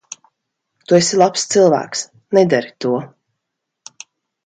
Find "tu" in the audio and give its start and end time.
0.87-0.97